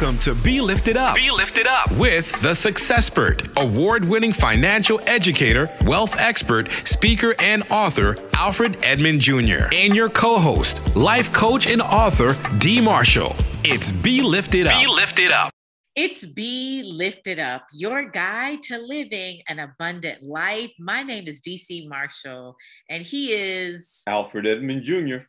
[0.00, 1.14] Welcome to Be Lifted Up.
[1.14, 8.82] Be Lifted Up with the Successpert, award-winning financial educator, wealth expert, speaker, and author Alfred
[8.82, 9.68] Edmond Jr.
[9.74, 12.80] and your co-host, life coach and author D.
[12.80, 13.36] Marshall.
[13.62, 14.80] It's Be Lifted Up.
[14.80, 15.50] Be Lifted Up.
[15.94, 20.72] It's Be Lifted Up, your guide to living an abundant life.
[20.78, 22.56] My name is DC Marshall,
[22.88, 25.26] and he is Alfred Edmond Jr.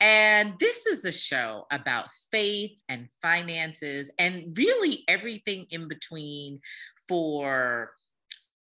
[0.00, 6.60] And this is a show about faith and finances and really everything in between
[7.06, 7.90] for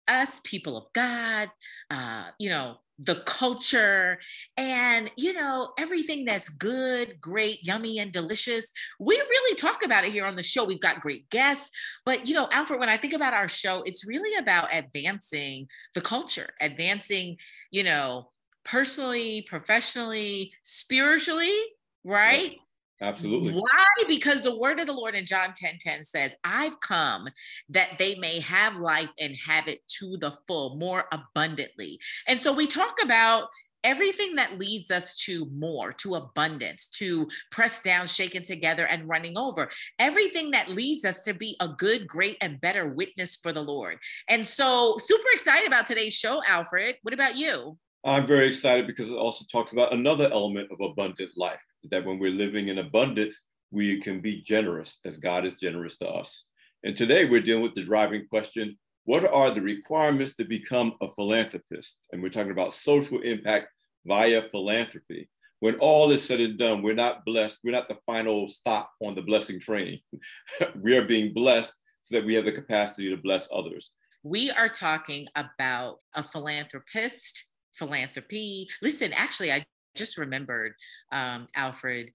[0.08, 1.50] us, people of God,
[1.90, 4.18] uh, you know, the culture
[4.56, 8.72] and you know everything that's good great yummy and delicious.
[9.00, 10.64] We really talk about it here on the show.
[10.64, 11.72] We've got great guests
[12.06, 16.02] but you know alfred when i think about our show it's really about advancing the
[16.02, 17.38] culture advancing
[17.72, 18.30] you know
[18.66, 21.56] personally, professionally, spiritually,
[22.04, 22.58] right?
[23.02, 23.54] Absolutely.
[23.54, 23.86] Why?
[24.08, 27.28] Because the word of the Lord in John 10 10 says, I've come
[27.70, 32.00] that they may have life and have it to the full, more abundantly.
[32.28, 33.50] And so we talk about
[33.84, 39.38] everything that leads us to more, to abundance, to press down, shaken together, and running
[39.38, 39.70] over.
[40.00, 43.98] Everything that leads us to be a good, great, and better witness for the Lord.
[44.28, 46.96] And so, super excited about today's show, Alfred.
[47.04, 47.78] What about you?
[48.06, 52.20] I'm very excited because it also talks about another element of abundant life that when
[52.20, 56.46] we're living in abundance, we can be generous as God is generous to us.
[56.84, 61.10] And today we're dealing with the driving question what are the requirements to become a
[61.12, 62.08] philanthropist?
[62.12, 63.68] And we're talking about social impact
[64.06, 65.30] via philanthropy.
[65.60, 69.14] When all is said and done, we're not blessed, we're not the final stop on
[69.14, 70.00] the blessing train.
[70.82, 73.92] we are being blessed so that we have the capacity to bless others.
[74.24, 78.68] We are talking about a philanthropist philanthropy.
[78.82, 80.74] Listen, actually, I just remembered,
[81.12, 82.12] um, Alfred,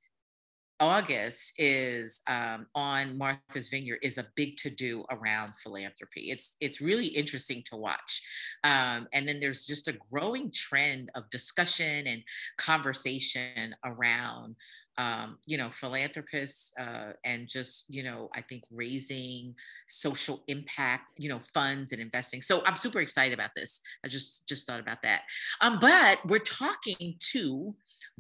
[0.81, 6.31] August is um, on Martha's Vineyard is a big to do around philanthropy.
[6.31, 8.23] It's it's really interesting to watch,
[8.65, 12.23] um, and then there's just a growing trend of discussion and
[12.57, 14.57] conversation around
[14.99, 19.55] um, you know, philanthropists uh, and just, you know, I think raising
[19.89, 22.43] social impact, you know, funds and investing.
[22.43, 23.81] So I'm super excited about this.
[24.05, 25.23] I just just thought about that.
[25.61, 27.75] Um, but we're talking to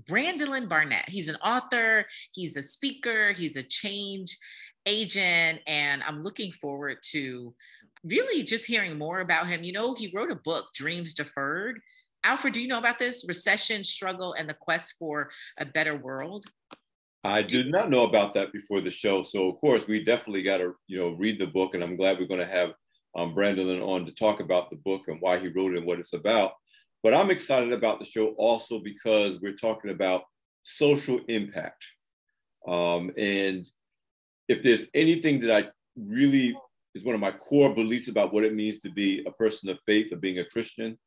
[0.08, 1.08] Brandolyn Barnett.
[1.08, 4.38] He's an author, he's a speaker, he's a change
[4.86, 7.54] agent, and I'm looking forward to
[8.04, 9.62] really just hearing more about him.
[9.62, 11.80] You know, he wrote a book, Dreams Deferred.
[12.24, 13.24] Alfred, do you know about this?
[13.26, 16.44] Recession, struggle, and the quest for a better world.
[17.24, 19.22] I did not know about that before the show.
[19.22, 21.74] So of course we definitely got to, you know, read the book.
[21.74, 22.72] And I'm glad we're going to have
[23.16, 25.98] um, Brandon on to talk about the book and why he wrote it and what
[25.98, 26.52] it's about.
[27.02, 30.22] But I'm excited about the show also because we're talking about
[30.62, 31.84] social impact.
[32.66, 33.66] Um, and
[34.48, 36.56] if there's anything that I really
[36.94, 39.78] is one of my core beliefs about what it means to be a person of
[39.86, 40.98] faith of being a Christian,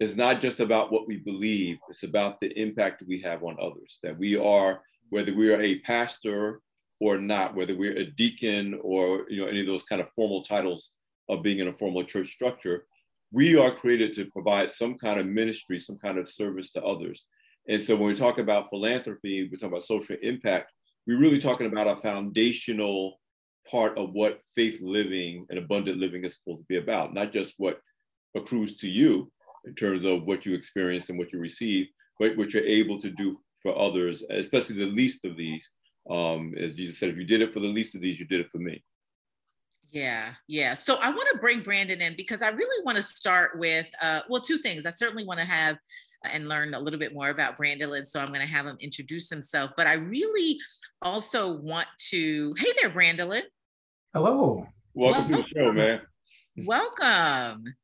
[0.00, 4.00] it's not just about what we believe, it's about the impact we have on others,
[4.02, 4.80] that we are
[5.10, 6.60] whether we are a pastor
[7.00, 10.42] or not, whether we're a deacon or you know any of those kind of formal
[10.42, 10.92] titles
[11.28, 12.86] of being in a formal church structure,
[13.30, 17.26] we are created to provide some kind of ministry, some kind of service to others.
[17.68, 20.72] And so when we talk about philanthropy, we talk about social impact,
[21.06, 23.20] we're really talking about a foundational
[23.70, 27.54] part of what faith living and abundant living is supposed to be about, not just
[27.58, 27.80] what
[28.34, 29.30] accrues to you
[29.64, 31.86] in terms of what you experience and what you receive,
[32.18, 35.70] but what you're able to do for others, especially the least of these.
[36.10, 38.40] Um, as Jesus said, if you did it for the least of these, you did
[38.40, 38.82] it for me.
[39.92, 40.74] Yeah, yeah.
[40.74, 44.20] So I want to bring Brandon in because I really want to start with, uh,
[44.28, 44.86] well, two things.
[44.86, 45.78] I certainly want to have
[46.24, 47.92] and learn a little bit more about Brandon.
[47.92, 49.72] And So I'm going to have him introduce himself.
[49.76, 50.58] But I really
[51.02, 53.42] also want to, hey there, Brandon.
[54.14, 54.66] Hello.
[54.94, 56.00] Welcome, Welcome to the show, man.
[56.64, 57.74] Welcome.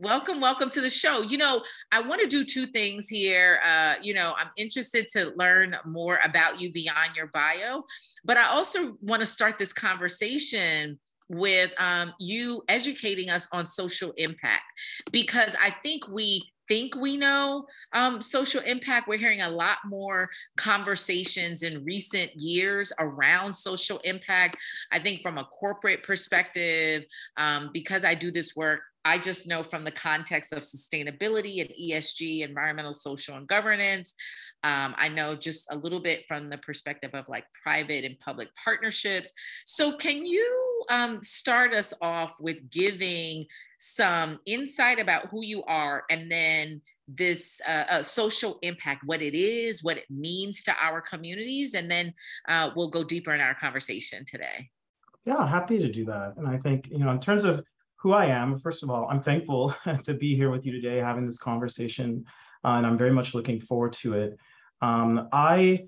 [0.00, 1.22] Welcome, welcome to the show.
[1.22, 1.62] You know,
[1.92, 3.60] I want to do two things here.
[3.64, 7.84] Uh, you know, I'm interested to learn more about you beyond your bio,
[8.24, 10.98] but I also want to start this conversation
[11.28, 14.64] with um, you educating us on social impact
[15.12, 19.06] because I think we think we know um, social impact.
[19.06, 24.56] We're hearing a lot more conversations in recent years around social impact.
[24.90, 27.04] I think from a corporate perspective,
[27.36, 31.70] um, because I do this work I just know from the context of sustainability and
[31.70, 34.14] ESG, environmental, social, and governance.
[34.62, 38.48] Um, I know just a little bit from the perspective of like private and public
[38.62, 39.32] partnerships.
[39.66, 43.46] So, can you um, start us off with giving
[43.78, 49.34] some insight about who you are and then this uh, uh, social impact, what it
[49.34, 52.14] is, what it means to our communities, and then
[52.48, 54.70] uh, we'll go deeper in our conversation today.
[55.26, 56.34] Yeah, happy to do that.
[56.36, 57.64] And I think, you know, in terms of
[58.04, 59.74] who I am, first of all, I'm thankful
[60.04, 62.26] to be here with you today having this conversation,
[62.62, 64.38] uh, and I'm very much looking forward to it.
[64.82, 65.86] Um, I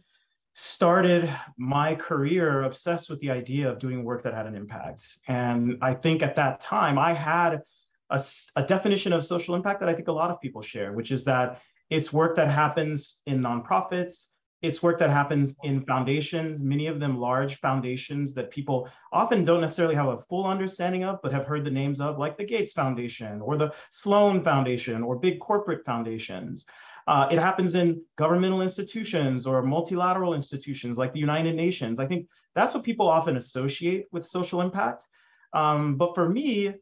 [0.55, 5.05] started my career obsessed with the idea of doing work that had an impact.
[5.29, 7.61] And I think at that time, I had
[8.09, 8.19] a,
[8.57, 11.23] a, definition of social impact that I think a lot of people share, which is
[11.25, 11.61] that
[11.91, 14.29] it's work that happens in nonprofits,
[14.63, 19.61] it's work that happens in foundations, many of them large foundations that people often don't
[19.61, 22.73] necessarily have a full understanding of, but have heard the names of, like the Gates
[22.73, 26.67] Foundation or the Sloan Foundation or big corporate foundations.
[27.07, 32.01] Uh, it happens in governmental institutions or multilateral institutions like the United Nations.
[32.01, 35.07] I think that's what people often associate with social impact.
[35.53, 36.75] Um, but for me,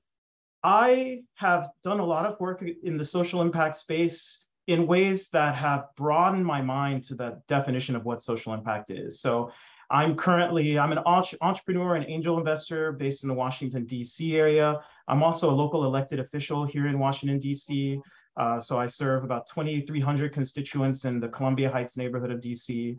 [0.63, 5.55] I have done a lot of work in the social impact space in ways that
[5.55, 9.21] have broadened my mind to the definition of what social impact is.
[9.21, 9.53] So
[9.91, 11.01] I'm currently, I'm an
[11.41, 14.81] entrepreneur and angel investor based in the Washington, DC area.
[15.07, 18.01] I'm also a local elected official here in Washington, DC.
[18.37, 22.97] Uh, so I serve about 2,300 constituents in the Columbia Heights neighborhood of DC.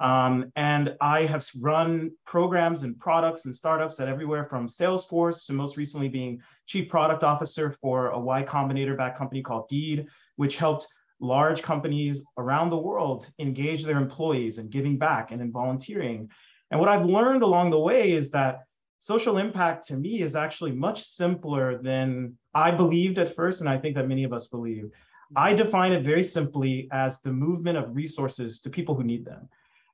[0.00, 5.52] Um, and I have run programs and products and startups at everywhere from Salesforce to
[5.52, 10.06] most recently being chief product officer for a Y Combinator backed company called Deed,
[10.36, 10.88] which helped
[11.20, 16.28] large companies around the world engage their employees in giving back and in volunteering.
[16.70, 18.60] And what I've learned along the way is that
[19.00, 23.78] social impact to me is actually much simpler than I believed at first, and I
[23.78, 24.90] think that many of us believe.
[25.36, 29.48] I define it very simply as the movement of resources to people who need them.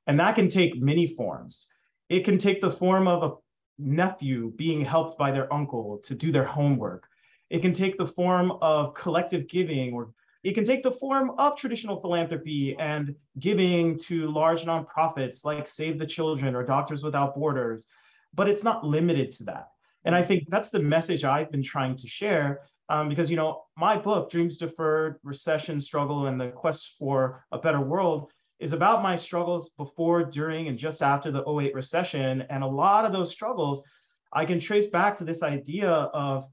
[0.07, 1.67] And that can take many forms.
[2.09, 3.35] It can take the form of a
[3.77, 7.07] nephew being helped by their uncle to do their homework.
[7.49, 10.11] It can take the form of collective giving, or
[10.45, 15.99] it can take the form of traditional philanthropy and giving to large nonprofits like Save
[15.99, 17.89] the Children or Doctors Without Borders
[18.35, 19.69] but it's not limited to that.
[20.03, 23.63] And I think that's the message I've been trying to share um, because, you know,
[23.77, 29.01] my book, Dreams Deferred, Recession, Struggle, and the Quest for a Better World, is about
[29.01, 32.43] my struggles before, during, and just after the 08 recession.
[32.49, 33.83] And a lot of those struggles
[34.31, 36.45] I can trace back to this idea of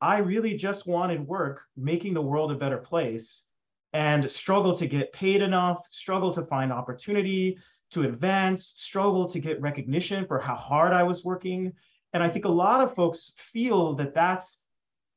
[0.00, 3.46] I really just wanted work making the world a better place
[3.92, 7.58] and struggle to get paid enough, struggle to find opportunity,
[7.90, 11.72] to advance, struggle to get recognition for how hard I was working.
[12.12, 14.62] And I think a lot of folks feel that that's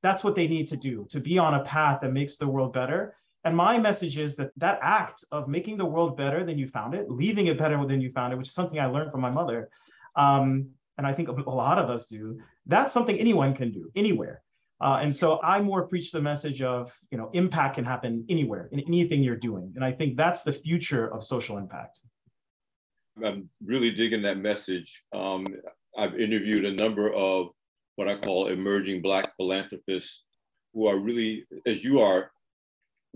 [0.01, 2.73] that's what they need to do to be on a path that makes the world
[2.73, 3.15] better.
[3.45, 6.93] And my message is that that act of making the world better than you found
[6.93, 9.29] it, leaving it better than you found it, which is something I learned from my
[9.29, 9.69] mother,
[10.15, 12.39] um, and I think a lot of us do.
[12.65, 14.43] That's something anyone can do anywhere.
[14.83, 18.67] Uh, and so I more preach the message of, you know, impact can happen anywhere
[18.73, 19.71] in anything you're doing.
[19.75, 22.01] And I think that's the future of social impact.
[23.23, 25.05] I'm really digging that message.
[25.15, 25.47] Um,
[25.97, 27.51] I've interviewed a number of
[27.95, 30.25] what I call emerging Black philanthropists
[30.73, 32.31] who are really, as you are,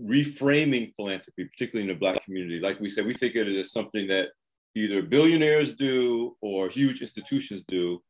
[0.00, 2.60] reframing philanthropy, particularly in the Black community.
[2.60, 4.28] Like we said, we think of it as something that
[4.74, 8.00] either billionaires do or huge institutions do.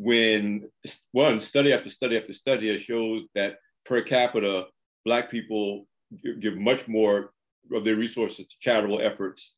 [0.00, 0.68] When
[1.10, 4.66] one study after study after study has shows that per capita,
[5.04, 5.86] Black people
[6.40, 7.32] give much more
[7.72, 9.54] of their resources to charitable efforts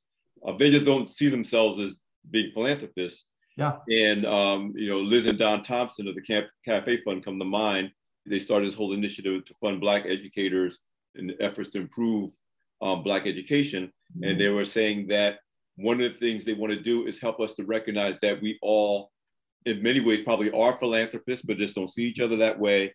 [0.47, 2.01] uh, they just don't see themselves as
[2.31, 3.27] being philanthropists.
[3.57, 3.77] Yeah.
[3.91, 7.45] And um, you know, Liz and Don Thompson of the Camp Cafe Fund come to
[7.45, 7.91] mind.
[8.27, 10.79] They started this whole initiative to fund Black educators
[11.15, 12.31] in efforts to improve
[12.81, 13.87] um, Black education.
[14.17, 14.25] Mm-hmm.
[14.25, 15.39] And they were saying that
[15.77, 18.59] one of the things they want to do is help us to recognize that we
[18.63, 19.11] all,
[19.67, 22.95] in many ways, probably are philanthropists, but just don't see each other that way,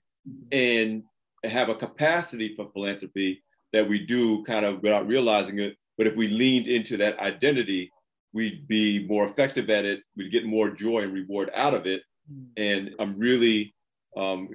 [0.51, 1.03] and
[1.43, 6.15] have a capacity for philanthropy that we do kind of without realizing it but if
[6.15, 7.91] we leaned into that identity,
[8.34, 10.01] we'd be more effective at it.
[10.15, 12.01] We'd get more joy and reward out of it.
[12.31, 12.48] Mm.
[12.57, 13.74] And I'm really
[14.17, 14.50] um,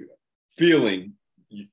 [0.57, 1.13] feeling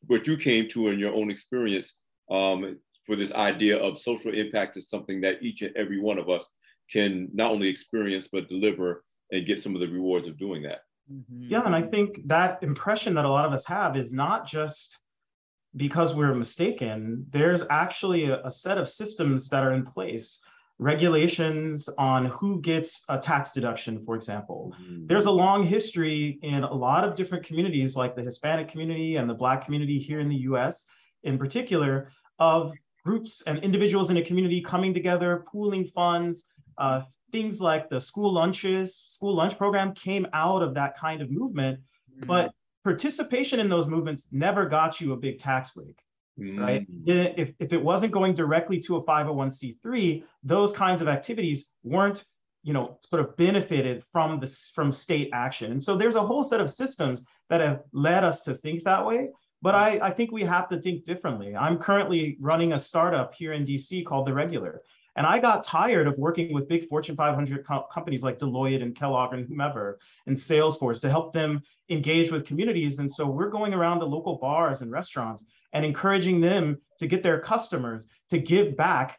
[0.07, 1.97] what you came to in your own experience
[2.31, 6.29] um, for this idea of social impact is something that each and every one of
[6.29, 6.49] us
[6.91, 10.83] can not only experience but deliver and get some of the rewards of doing that.
[11.13, 11.45] Mm-hmm.
[11.51, 14.99] Yeah, and I think that impression that a lot of us have is not just
[15.77, 20.43] because we're mistaken, there's actually a, a, set of systems that are in place,
[20.79, 24.75] regulations on who gets a tax deduction, for example.
[24.81, 25.07] Mm-hmm.
[25.07, 29.29] There's a long history in a lot of different communities, like the Hispanic community and
[29.29, 30.87] the Black community here in the US
[31.25, 32.73] in particular, of
[33.05, 36.45] groups and individuals in a community coming together, pooling funds.
[36.77, 41.31] Uh, things like the school lunches, school lunch program came out of that kind of
[41.31, 41.81] movement.
[42.11, 42.27] Mm-hmm.
[42.27, 42.53] But
[42.85, 45.99] participation in those movements never got you a big tax break
[46.39, 46.59] mm.
[46.59, 52.25] right if, if it wasn't going directly to a 501c3 those kinds of activities weren't
[52.63, 55.73] you know, sort of benefited from this from state action.
[55.73, 59.07] And so there's a whole set of systems that have led us to think that
[59.07, 59.31] way.
[59.63, 61.57] But I, I think we have to think differently.
[61.57, 64.83] I'm currently running a startup here in DC called The Regular.
[65.19, 68.95] And I got tired of working with big Fortune 500 co- companies like Deloitte and
[68.95, 73.01] Kellogg and whomever and Salesforce to help them engage with communities.
[73.01, 77.25] And so we're going around to local bars and restaurants and encouraging them to get
[77.25, 79.19] their customers to give back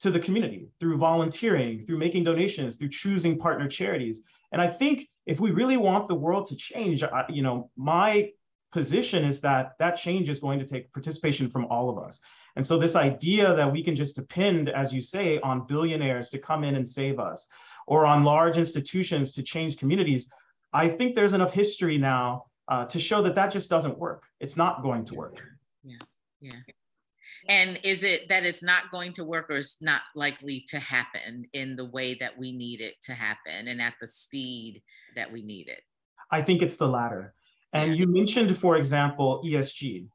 [0.00, 4.22] to the community through volunteering, through making donations, through choosing partner charities.
[4.52, 8.30] And I think if we really want the world to change, I, you know, my
[8.72, 12.20] position is that that change is going to take participation from all of us.
[12.56, 16.38] And so this idea that we can just depend, as you say, on billionaires to
[16.38, 17.48] come in and save us,
[17.86, 20.28] or on large institutions to change communities,
[20.72, 24.24] I think there's enough history now uh, to show that that just doesn't work.
[24.38, 25.38] It's not going to work.
[25.82, 25.98] Yeah,
[26.40, 26.52] yeah.
[27.48, 31.46] And is it that it's not going to work or it's not likely to happen
[31.52, 34.82] in the way that we need it to happen and at the speed
[35.16, 35.80] that we need it?
[36.30, 37.34] I think it's the latter.
[37.72, 40.08] And you mentioned, for example, ESG.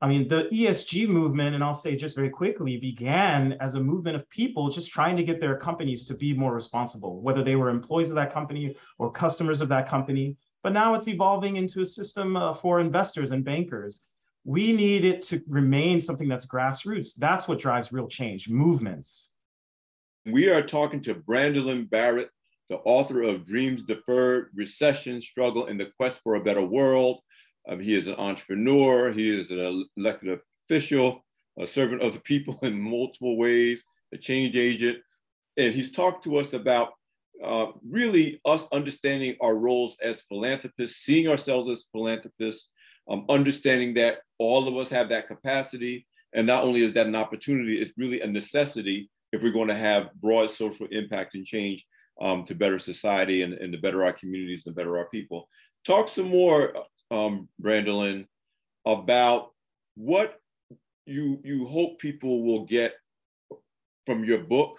[0.00, 4.14] I mean, the ESG movement, and I'll say just very quickly, began as a movement
[4.14, 7.68] of people just trying to get their companies to be more responsible, whether they were
[7.68, 10.36] employees of that company or customers of that company.
[10.62, 14.04] But now it's evolving into a system uh, for investors and bankers.
[14.44, 17.16] We need it to remain something that's grassroots.
[17.16, 19.32] That's what drives real change, movements.
[20.26, 22.30] We are talking to Brandolyn Barnett,
[22.70, 27.20] the author of Dreams Deferred, Recession, Struggle, and the Quest for a Better World.
[27.68, 31.24] Um, he is an entrepreneur, he is an elected official,
[31.58, 34.98] a servant of the people in multiple ways, a change agent.
[35.56, 36.90] And he's talked to us about
[37.44, 42.70] uh, really us understanding our roles as philanthropists, seeing ourselves as philanthropists,
[43.08, 46.06] um, understanding that all of us have that capacity.
[46.32, 49.74] And not only is that an opportunity, it's really a necessity if we're going to
[49.74, 51.84] have broad social impact and change
[52.20, 55.48] um, to better society and, and to better our communities and better our people.
[55.84, 56.72] Talk some more
[57.10, 58.26] um, Brandolyn,
[58.84, 59.52] about
[59.94, 60.40] what
[61.06, 62.94] you you hope people will get
[64.06, 64.78] from your book.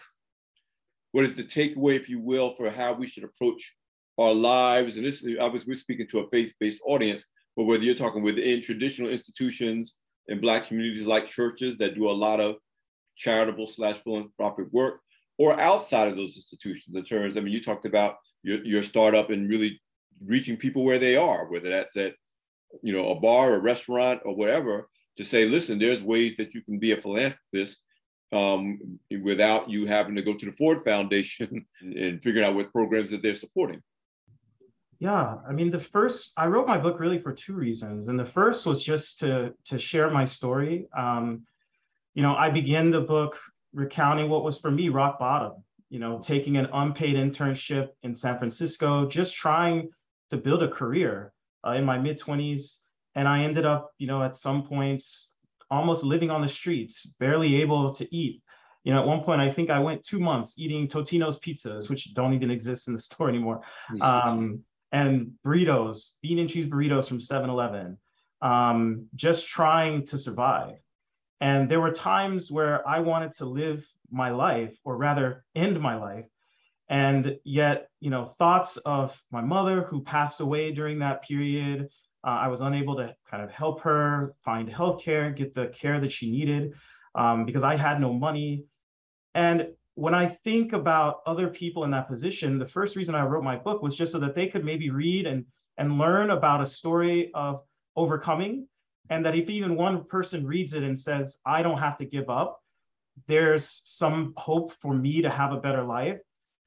[1.12, 3.76] What is the takeaway, if you will, for how we should approach
[4.18, 4.98] our lives?
[4.98, 9.10] And this, obviously, we're speaking to a faith-based audience, but whether you're talking within traditional
[9.10, 12.58] institutions in Black communities like churches that do a lot of
[13.16, 15.02] charitable slash philanthropic work,
[15.40, 19.32] or outside of those institutions in terms, I mean, you talked about your, your startup
[19.32, 19.82] and really
[20.26, 22.14] reaching people where they are, whether that's at
[22.84, 26.62] you know a bar, a restaurant, or whatever, to say, listen, there's ways that you
[26.62, 27.80] can be a philanthropist
[28.32, 33.12] um, without you having to go to the Ford Foundation and, figuring out what programs
[33.12, 33.82] that they're supporting.
[35.00, 38.26] Yeah, I mean, the first I wrote my book really for two reasons, and the
[38.26, 40.88] first was just to to share my story.
[40.96, 41.44] Um,
[42.14, 43.40] you know, I began the book
[43.74, 45.64] recounting what was for me rock bottom.
[45.90, 49.90] You know, taking an unpaid internship in San Francisco, just trying
[50.30, 51.34] to build a career
[51.66, 52.78] uh, in my mid 20s.
[53.16, 55.34] And I ended up, you know, at some points
[55.72, 58.42] almost living on the streets, barely able to eat.
[58.84, 62.14] You know, at one point, I think I went two months eating Totino's pizzas, which
[62.14, 63.62] don't even exist in the store anymore,
[64.02, 67.98] um, and burritos, bean and cheese burritos from 7 Eleven,
[68.42, 70.78] um, just trying to survive.
[71.42, 75.96] And there were times where I wanted to live my life, or rather, end my
[75.96, 76.26] life,
[76.90, 81.88] and yet you know thoughts of my mother who passed away during that period
[82.26, 86.12] uh, i was unable to kind of help her find healthcare, get the care that
[86.12, 86.74] she needed
[87.16, 88.66] um, because i had no money.
[89.36, 93.44] And when i think about other people in that position the first reason i wrote
[93.44, 95.46] my book was just so that they could maybe read and
[95.78, 97.62] and learn about a story of
[97.96, 98.68] overcoming.
[99.10, 102.30] And that if even one person reads it and says i don't have to give
[102.30, 102.60] up
[103.28, 106.20] there's some hope for me to have a better life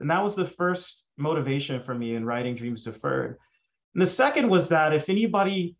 [0.03, 3.39] and that was the first motivation for me in writing Dreams Deferred.
[3.95, 5.77] And the second was that if anybody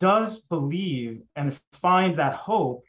[0.00, 2.84] does believe and find that hope,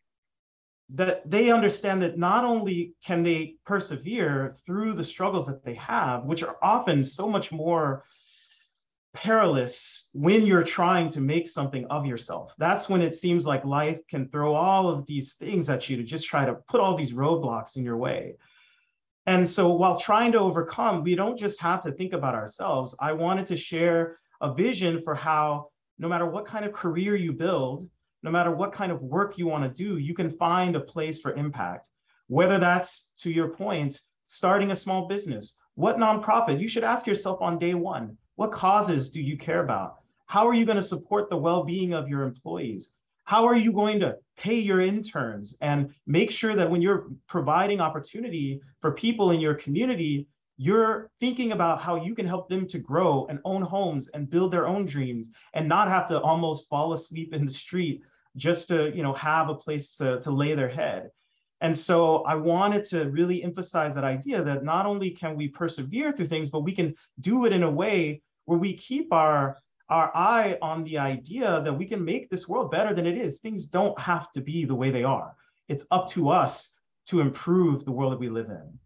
[0.89, 6.25] that they understand that not only can they persevere through the struggles that they have,
[6.25, 8.03] which are often so much more
[9.13, 12.53] perilous when you're trying to make something of yourself.
[12.57, 16.03] That's when it seems like life can throw all of these things at you to
[16.03, 18.35] just try to put all these roadblocks in your way.
[19.29, 22.95] And so while trying to overcome, we don't just have to think about ourselves.
[22.99, 25.69] I wanted to share a vision for how
[25.99, 27.87] no matter what kind of career you build,
[28.23, 31.21] no matter what kind of work you want to do, you can find a place
[31.21, 31.91] for impact.
[32.25, 37.39] Whether that's, to your point, starting a small business, what nonprofit, you should ask yourself
[37.39, 39.97] on day one, what causes do you care about?
[40.25, 42.93] How are you going to support the well being of your employees?
[43.25, 47.81] How are you going to pay your interns and make sure that when you're providing
[47.81, 52.79] opportunity for people in your community, you're thinking about how you can help them to
[52.79, 56.93] grow and own homes and build their own dreams and not have to almost fall
[56.93, 58.01] asleep in the street
[58.37, 61.09] just to you know have a place to, to lay their head.
[61.61, 66.11] And so i wanted to really emphasize that idea that not only can we persevere
[66.11, 69.57] through things but we can do it in a way where we keep our
[69.89, 73.39] our eye on the idea that we can make this world better than it is
[73.39, 75.35] things don't have to be the way they are
[75.67, 78.79] it's up to us to improve the world that we live in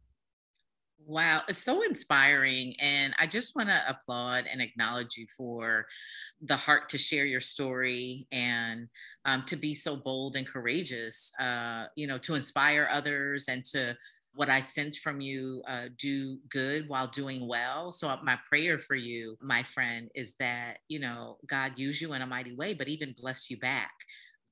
[1.06, 2.76] Wow, it's so inspiring.
[2.80, 5.86] And I just want to applaud and acknowledge you for
[6.42, 8.88] the heart to share your story and
[9.26, 13.98] um, to be so bold and courageous, uh, you know, to inspire others and to
[14.36, 17.92] what I sense from you, uh, do good while doing well.
[17.92, 22.14] So, uh, my prayer for you, my friend, is that, you know, God use you
[22.14, 23.92] in a mighty way, but even bless you back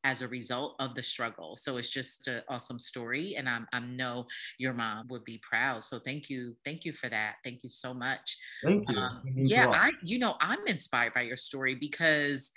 [0.04, 1.56] as a result of the struggle.
[1.56, 3.36] So it's just an awesome story.
[3.38, 4.26] And I'm, I know
[4.58, 5.84] your mom would be proud.
[5.84, 6.56] So thank you.
[6.66, 7.36] Thank you for that.
[7.44, 8.38] Thank you so much.
[8.64, 8.98] Thank you.
[8.98, 12.52] Um, yeah, I, you know, I'm inspired by your story because,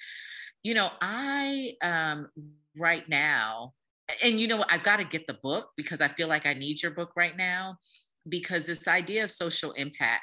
[0.63, 2.29] you know, I, um,
[2.77, 3.75] right now,
[4.23, 6.55] and you know what, I've got to get the book because I feel like I
[6.55, 7.79] need your book right now
[8.29, 10.23] because this idea of social impact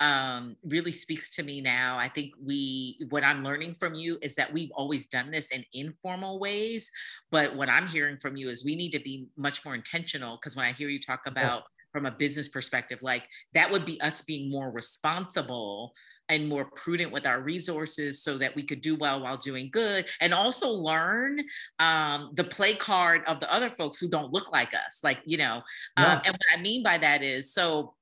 [0.00, 1.96] um, really speaks to me now.
[1.96, 5.64] I think we, what I'm learning from you is that we've always done this in
[5.72, 6.90] informal ways.
[7.30, 10.36] But what I'm hearing from you is we need to be much more intentional.
[10.36, 11.62] Because when I hear you talk about,
[11.94, 13.22] from a business perspective, like
[13.52, 15.94] that would be us being more responsible
[16.28, 20.10] and more prudent with our resources so that we could do well while doing good
[20.20, 21.38] and also learn
[21.78, 25.36] um, the play card of the other folks who don't look like us like you
[25.36, 25.62] know
[25.98, 26.14] yeah.
[26.14, 27.94] um, and what i mean by that is so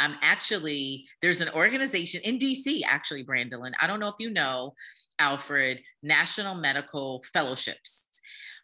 [0.00, 3.72] I'm actually, there's an organization in DC, actually, Brandolyn.
[3.80, 4.74] I don't know if you know,
[5.18, 8.06] Alfred, National Medical Fellowships.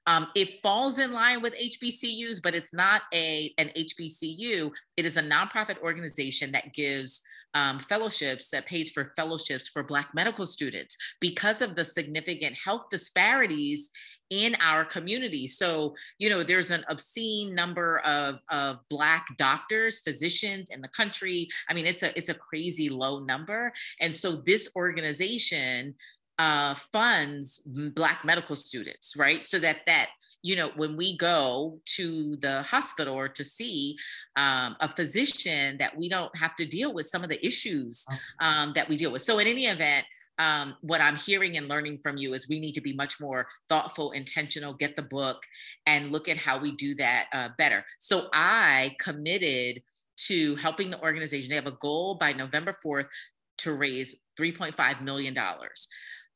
[0.06, 4.70] Um, it falls in line with HBCUs, but it's not a an HBCU.
[4.96, 7.22] It is a nonprofit organization that gives
[7.54, 12.86] um, fellowships that pays for fellowships for Black medical students because of the significant health
[12.90, 13.90] disparities
[14.30, 15.46] in our community.
[15.46, 21.48] So, you know, there's an obscene number of, of Black doctors, physicians in the country.
[21.68, 23.72] I mean, it's a it's a crazy low number.
[24.00, 25.94] And so this organization
[26.42, 27.62] uh, funds
[27.94, 29.44] Black medical students, right?
[29.44, 30.08] So that that
[30.42, 33.96] you know when we go to the hospital or to see
[34.34, 38.04] um, a physician, that we don't have to deal with some of the issues
[38.40, 39.22] um, that we deal with.
[39.22, 40.04] So in any event,
[40.38, 43.46] um, what I'm hearing and learning from you is we need to be much more
[43.68, 45.44] thoughtful, intentional, get the book
[45.86, 47.84] and look at how we do that uh, better.
[48.00, 49.82] So I committed
[50.28, 51.50] to helping the organization.
[51.50, 53.06] They have a goal by November 4th
[53.58, 55.36] to raise $3.5 million.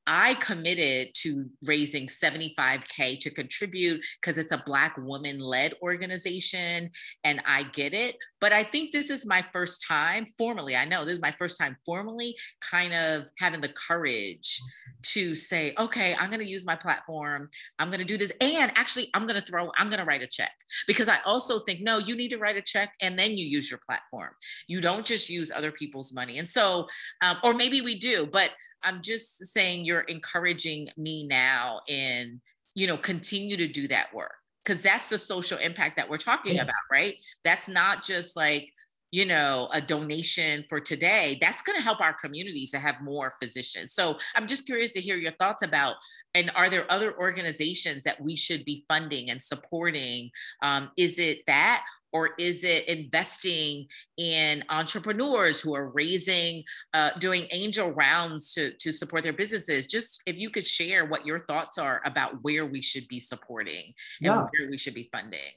[0.07, 6.91] I committed to raising 75K to contribute because it's a Black woman led organization
[7.25, 8.17] and I get it.
[8.41, 11.59] But I think this is my first time formally, I know this is my first
[11.59, 14.61] time formally kind of having the courage
[15.03, 17.49] to say, okay, I'm going to use my platform.
[17.79, 18.33] I'm going to do this.
[18.41, 20.53] And actually, I'm going to throw, I'm going to write a check
[20.87, 23.71] because I also think, no, you need to write a check and then you use
[23.71, 24.31] your platform.
[24.69, 26.39] You don't just use other people's money.
[26.39, 26.87] And so,
[27.23, 28.51] um, or maybe we do, but
[28.83, 32.41] I'm just saying you're encouraging me now in,
[32.75, 36.57] you know, continue to do that work because that's the social impact that we're talking
[36.57, 36.63] yeah.
[36.63, 37.15] about, right?
[37.45, 38.69] That's not just like,
[39.13, 41.39] you know, a donation for today.
[41.41, 43.95] That's going to help our communities to have more physicians.
[43.95, 45.95] So I'm just curious to hear your thoughts about,
[46.35, 50.31] and are there other organizations that we should be funding and supporting?
[50.63, 56.65] Um, is it that, or is it investing in entrepreneurs who are raising
[56.95, 61.27] uh, doing angel rounds to, to support their businesses just if you could share what
[61.27, 63.93] your thoughts are about where we should be supporting
[64.23, 64.37] and yeah.
[64.37, 65.53] where we should be funding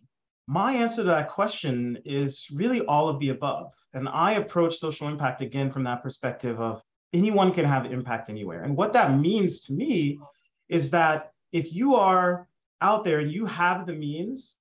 [0.50, 5.08] my answer to that question is really all of the above and i approach social
[5.08, 6.82] impact again from that perspective of
[7.14, 10.20] anyone can have impact anywhere and what that means to me
[10.68, 12.48] is that if you are
[12.82, 14.56] out there and you have the means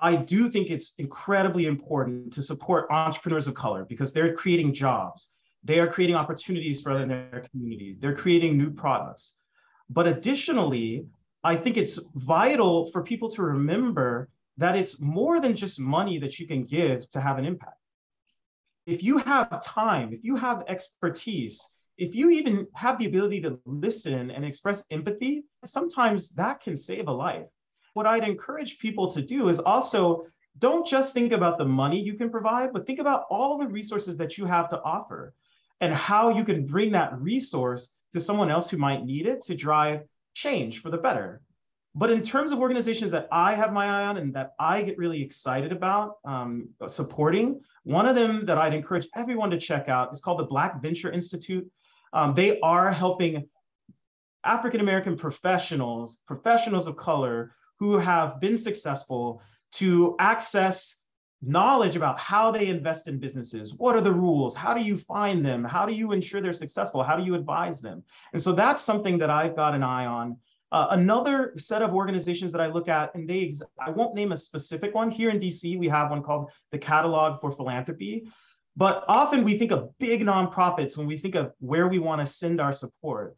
[0.00, 5.34] I do think it's incredibly important to support entrepreneurs of color because they're creating jobs.
[5.64, 7.98] They are creating opportunities for their communities.
[8.00, 9.36] They're creating new products.
[9.90, 11.04] But additionally,
[11.44, 16.38] I think it's vital for people to remember that it's more than just money that
[16.38, 17.78] you can give to have an impact.
[18.86, 23.58] If you have time, if you have expertise, if you even have the ability to
[23.64, 27.46] listen and express empathy, sometimes that can save a life
[27.94, 30.26] what I'd encourage people to do is also
[30.58, 34.16] don't just think about the money you can provide, but think about all the resources
[34.18, 35.34] that you have to offer
[35.80, 39.54] and how you can bring that resource to someone else who might need it to
[39.54, 40.02] drive
[40.34, 41.40] change for the better.
[41.94, 44.96] But in terms of organizations that I have my eye on and that I get
[44.96, 50.10] really excited about um, supporting, one of them that I'd encourage everyone to check out
[50.12, 51.70] is called the Black Venture Institute.
[52.14, 53.46] Um, they are helping
[54.44, 60.96] African American professionals, professionals of color who have been successful to access
[61.42, 63.74] knowledge about how they invest in businesses.
[63.74, 64.54] What are the rules?
[64.54, 65.64] How do you find them?
[65.64, 67.02] How do you ensure they're successful?
[67.02, 68.02] How do you advise them?
[68.32, 70.36] And so that's something that I've got an eye on.
[70.72, 74.36] Uh, another set of organizations that I look at, and they, I won't name a
[74.36, 75.10] specific one.
[75.10, 78.24] Here in DC, we have one called the Catalog for Philanthropy.
[78.74, 82.26] But often we think of big nonprofits when we think of where we want to
[82.26, 83.36] send our support.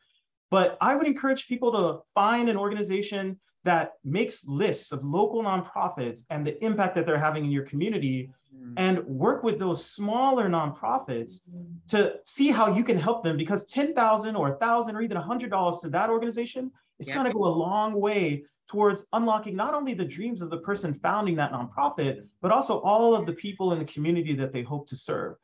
[0.48, 6.20] But I would encourage people to find an organization that makes lists of local nonprofits
[6.30, 8.74] and the impact that they're having in your community mm-hmm.
[8.76, 11.72] and work with those smaller nonprofits mm-hmm.
[11.88, 15.88] to see how you can help them because 10,000 or 1,000 or even $100 to
[15.88, 16.70] that organization
[17.04, 17.14] is yeah.
[17.16, 20.94] going to go a long way towards unlocking not only the dreams of the person
[20.94, 24.86] founding that nonprofit, but also all of the people in the community that they hope
[24.88, 25.36] to serve.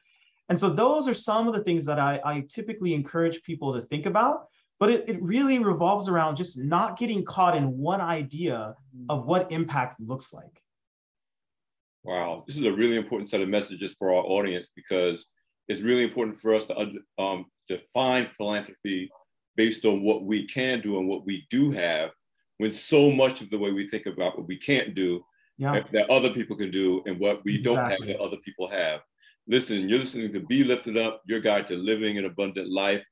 [0.49, 3.81] And so those are some of the things that I, I typically encourage people to
[3.83, 4.49] think about
[4.81, 8.75] but it, it really revolves around just not getting caught in one idea
[9.11, 10.63] of what impact looks like.
[12.03, 15.27] Wow, this is a really important set of messages for our audience because
[15.69, 19.11] it's really important for us to um, define philanthropy
[19.63, 22.11] based on what we can do and what we do have
[22.59, 25.23] when so much of the way we think about what we can't do
[25.59, 25.83] yeah.
[25.93, 27.75] that other people can do and what we exactly.
[27.75, 29.01] don't have that other people have.
[29.47, 33.03] Listen, you're listening to Be Lifted Up, your guide to living an abundant life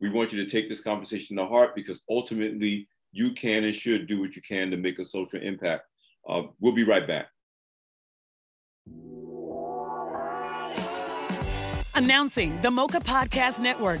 [0.00, 4.06] we want you to take this conversation to heart because ultimately you can and should
[4.06, 5.82] do what you can to make a social impact.
[6.28, 7.28] Uh, we'll be right back.
[11.94, 14.00] Announcing the Mocha Podcast Network,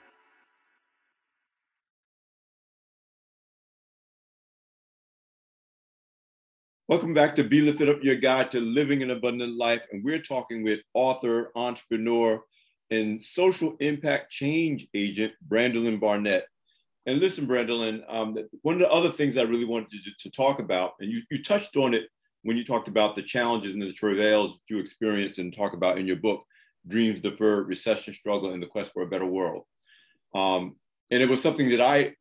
[6.91, 9.81] Welcome back to Be Lifted Up, your guide to living an abundant life.
[9.93, 12.43] And we're talking with author, entrepreneur,
[12.89, 16.47] and social impact change agent, Brandolyn Barnett.
[17.05, 20.59] And listen, Brandolyn, um, one of the other things I really wanted to, to talk
[20.59, 22.09] about, and you, you touched on it
[22.43, 26.05] when you talked about the challenges and the travails you experienced and talk about in
[26.05, 26.43] your book,
[26.89, 29.63] Dreams Deferred, Recession Struggle, and the Quest for a Better World.
[30.35, 30.75] Um,
[31.09, 32.15] and it was something that I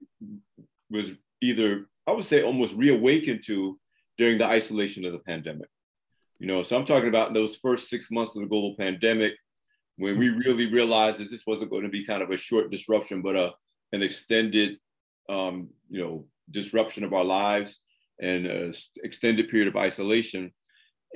[0.91, 1.11] was
[1.43, 3.80] either, I would say, almost reawakened to
[4.21, 5.69] during the isolation of the pandemic.
[6.41, 9.33] You know, so I'm talking about those first six months of the global pandemic
[9.97, 13.23] when we really realized that this wasn't going to be kind of a short disruption,
[13.23, 13.55] but a,
[13.95, 14.77] an extended,
[15.31, 17.81] um, you know, disruption of our lives
[18.21, 20.53] and an extended period of isolation.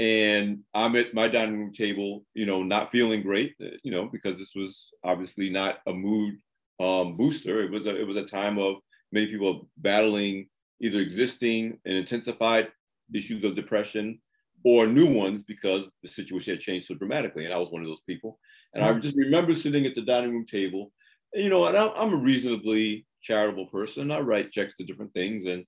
[0.01, 4.09] And I'm at my dining room table, you know, not feeling great, uh, you know,
[4.11, 6.37] because this was obviously not a mood
[6.81, 7.63] um, booster.
[7.63, 8.77] It was a, it was a time of
[9.13, 10.49] many people battling
[10.81, 12.69] either existing and intensified
[13.15, 14.19] issues of depression
[14.65, 17.45] or new ones because the situation had changed so dramatically.
[17.45, 18.39] And I was one of those people.
[18.75, 20.91] And I just remember sitting at the dining room table,
[21.33, 24.11] and, you know, and I'm a reasonably charitable person.
[24.11, 25.47] I write checks to different things.
[25.47, 25.65] And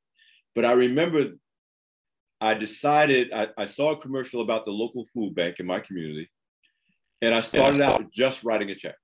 [0.54, 1.32] but I remember
[2.40, 6.30] I decided I, I saw a commercial about the local food bank in my community.
[7.22, 8.96] And I started out just writing a check.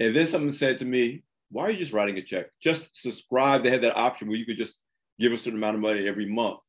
[0.00, 2.46] And then someone said to me, Why are you just writing a check?
[2.62, 3.62] Just subscribe.
[3.62, 4.80] They had that option where you could just
[5.20, 6.60] give a certain amount of money every month.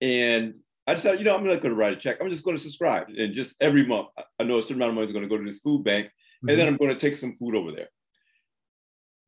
[0.00, 0.54] And
[0.86, 2.18] I decided, you know, I'm not going to write a check.
[2.20, 3.08] I'm just going to subscribe.
[3.08, 5.38] And just every month, I know a certain amount of money is going to go
[5.38, 6.06] to this food bank.
[6.06, 6.48] Mm-hmm.
[6.50, 7.88] And then I'm going to take some food over there.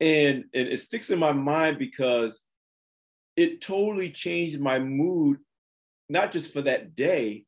[0.01, 2.41] And, and it sticks in my mind because
[3.37, 5.39] it totally changed my mood,
[6.09, 7.45] not just for that day,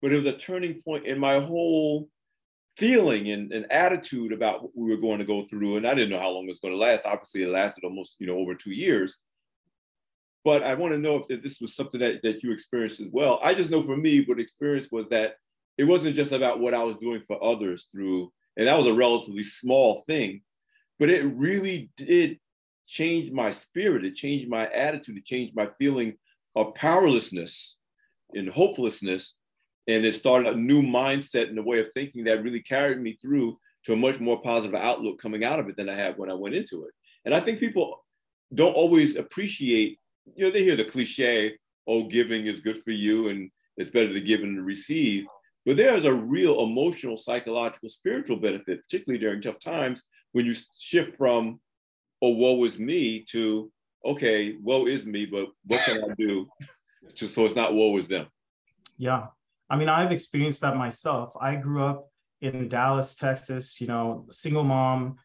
[0.00, 2.08] but it was a turning point in my whole
[2.76, 5.76] feeling and, and attitude about what we were going to go through.
[5.76, 7.06] And I didn't know how long it was going to last.
[7.06, 9.18] Obviously, it lasted almost, you know, over two years.
[10.44, 13.38] But I want to know if this was something that, that you experienced as well.
[13.42, 15.36] I just know for me, what experience was that
[15.78, 18.94] it wasn't just about what I was doing for others through, and that was a
[18.94, 20.42] relatively small thing,
[20.98, 22.38] but it really did
[22.86, 24.04] change my spirit.
[24.04, 25.16] It changed my attitude.
[25.16, 26.14] It changed my feeling
[26.54, 27.76] of powerlessness
[28.34, 29.36] and hopelessness.
[29.88, 33.18] And it started a new mindset and a way of thinking that really carried me
[33.20, 36.30] through to a much more positive outlook coming out of it than I had when
[36.30, 36.92] I went into it.
[37.24, 38.04] And I think people
[38.54, 39.98] don't always appreciate
[40.34, 41.56] you know, they hear the cliche,
[41.86, 45.26] oh, giving is good for you and it's better to give than to receive.
[45.64, 51.16] But there's a real emotional, psychological, spiritual benefit, particularly during tough times, when you shift
[51.16, 51.60] from,
[52.20, 53.70] oh, woe is me to,
[54.04, 56.48] okay, woe is me, but what can I do
[57.16, 58.26] to, so it's not woe is them?
[58.96, 59.26] Yeah.
[59.70, 61.34] I mean, I've experienced that myself.
[61.40, 65.16] I grew up in Dallas, Texas, you know, single mom,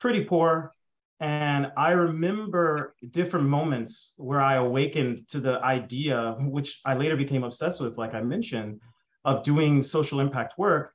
[0.00, 0.74] pretty poor,
[1.20, 7.44] and I remember different moments where I awakened to the idea, which I later became
[7.44, 8.80] obsessed with, like I mentioned,
[9.26, 10.94] of doing social impact work.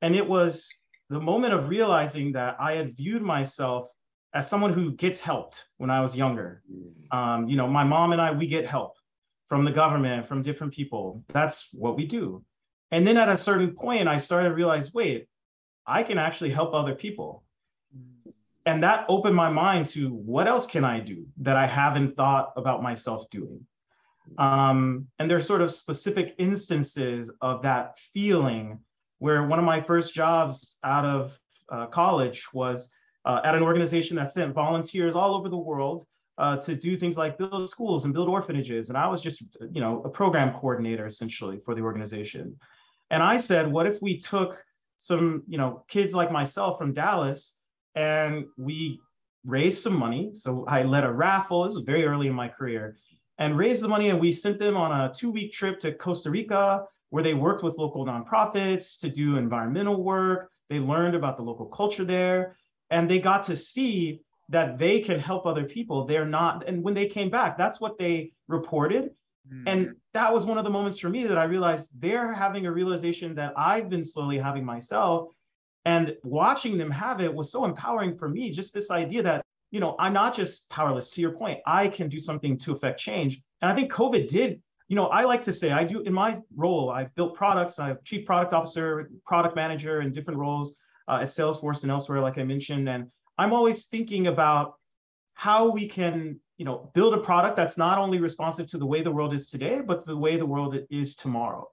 [0.00, 0.68] And it was
[1.10, 3.88] the moment of realizing that I had viewed myself
[4.32, 6.62] as someone who gets helped when I was younger.
[6.72, 7.16] Mm.
[7.16, 8.96] Um, you know, my mom and I, we get help
[9.48, 11.24] from the government, from different people.
[11.28, 12.44] That's what we do.
[12.92, 15.26] And then at a certain point, I started to realize, wait,
[15.84, 17.44] I can actually help other people
[18.66, 22.52] and that opened my mind to what else can I do that I haven't thought
[22.56, 23.66] about myself doing.
[24.38, 28.78] Um, and there's sort of specific instances of that feeling
[29.18, 32.92] where one of my first jobs out of uh, college was
[33.26, 36.06] uh, at an organization that sent volunteers all over the world
[36.38, 38.88] uh, to do things like build schools and build orphanages.
[38.88, 42.58] And I was just, you know, a program coordinator essentially for the organization.
[43.10, 44.62] And I said, what if we took
[44.96, 47.58] some, you know, kids like myself from Dallas
[47.94, 49.00] and we
[49.44, 50.30] raised some money.
[50.34, 51.64] So I led a raffle.
[51.64, 52.96] This was very early in my career,
[53.38, 54.08] and raised the money.
[54.08, 57.78] And we sent them on a two-week trip to Costa Rica, where they worked with
[57.78, 60.50] local nonprofits to do environmental work.
[60.70, 62.56] They learned about the local culture there,
[62.90, 66.04] and they got to see that they can help other people.
[66.04, 66.66] They're not.
[66.66, 69.10] And when they came back, that's what they reported.
[69.52, 69.62] Mm.
[69.66, 72.72] And that was one of the moments for me that I realized they're having a
[72.72, 75.28] realization that I've been slowly having myself
[75.84, 78.50] and watching them have it was so empowering for me.
[78.50, 82.08] Just this idea that, you know, I'm not just powerless, to your point, I can
[82.08, 83.40] do something to affect change.
[83.60, 86.38] And I think COVID did, you know, I like to say I do in my
[86.56, 90.76] role, I've built products, I'm chief product officer, product manager, in different roles
[91.08, 92.88] uh, at Salesforce and elsewhere, like I mentioned.
[92.88, 94.74] And I'm always thinking about
[95.34, 99.02] how we can you know build a product that's not only responsive to the way
[99.02, 101.68] the world is today but the way the world is tomorrow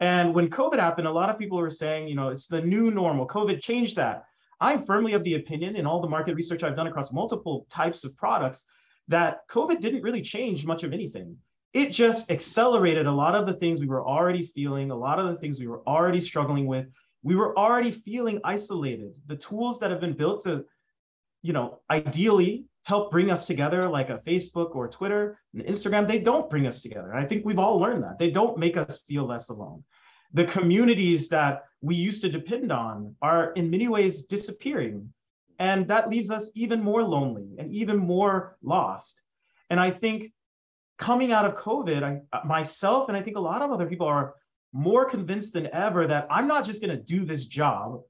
[0.00, 2.90] and when COVID happened, a lot of people were saying, you know, it's the new
[2.90, 3.28] normal.
[3.28, 4.24] COVID changed that.
[4.60, 8.04] I'm firmly of the opinion, in all the market research I've done across multiple types
[8.04, 8.66] of products,
[9.08, 11.36] that COVID didn't really change much of anything.
[11.72, 15.26] It just accelerated a lot of the things we were already feeling, a lot of
[15.26, 16.86] the things we were already struggling with.
[17.22, 19.12] We were already feeling isolated.
[19.26, 20.64] The tools that have been built to,
[21.42, 26.18] you know, ideally help bring us together, like a Facebook or Twitter and Instagram, they
[26.18, 27.14] don't bring us together.
[27.14, 28.18] I think we've all learned that.
[28.18, 29.84] They don't make us feel less alone.
[30.32, 35.12] The communities that we used to depend on are in many ways disappearing.
[35.58, 39.20] And that leaves us even more lonely and even more lost.
[39.68, 40.32] And I think
[40.98, 44.06] coming out of COVID, I, uh, myself and I think a lot of other people
[44.06, 44.34] are
[44.72, 48.00] more convinced than ever that I'm not just going to do this job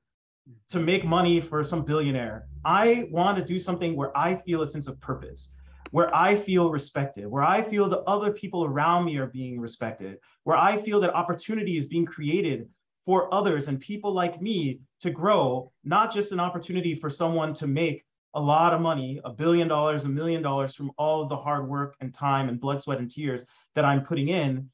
[0.69, 2.47] to make money for some billionaire.
[2.65, 5.55] I want to do something where I feel a sense of purpose,
[5.91, 10.19] where I feel respected, where I feel the other people around me are being respected,
[10.45, 12.69] where I feel that opportunity is being created
[13.07, 17.67] for others and people like me to grow, not just an opportunity for someone to
[17.67, 21.37] make a lot of money, a billion dollars, a million dollars from all of the
[21.37, 24.71] hard work and time and blood, sweat, and tears that I'm putting in,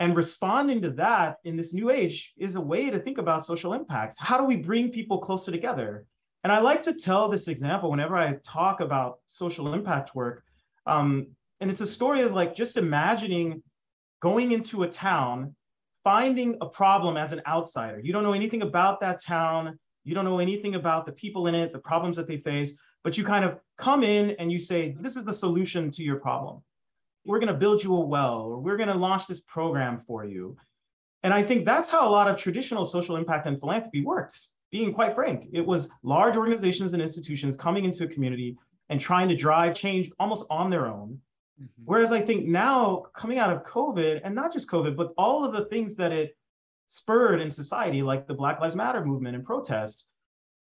[0.00, 3.74] and responding to that in this new age is a way to think about social
[3.74, 4.18] impacts.
[4.18, 6.06] How do we bring people closer together?
[6.42, 10.42] And I like to tell this example whenever I talk about social impact work.
[10.84, 11.28] Um,
[11.60, 13.62] and it's a story of like just imagining
[14.20, 15.54] going into a town,
[16.02, 18.00] finding a problem as an outsider.
[18.00, 19.78] You don't know anything about that town.
[20.02, 23.16] You don't know anything about the people in it, the problems that they face, but
[23.16, 26.62] you kind of come in and you say, This is the solution to your problem.
[27.24, 30.24] We're going to build you a well, or we're going to launch this program for
[30.24, 30.56] you.
[31.22, 34.92] And I think that's how a lot of traditional social impact and philanthropy works being
[34.92, 35.46] quite frank.
[35.52, 38.56] It was large organizations and institutions coming into a community
[38.88, 41.20] and trying to drive change almost on their own.
[41.60, 41.82] Mm-hmm.
[41.84, 45.52] Whereas I think now, coming out of COVID, and not just COVID, but all of
[45.52, 46.36] the things that it
[46.88, 50.10] spurred in society, like the Black Lives Matter movement and protests,